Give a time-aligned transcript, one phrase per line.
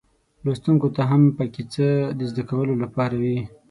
[0.43, 1.85] لوستونکو ته هم پکې څه
[2.17, 3.37] د زده کولو لپاره وي.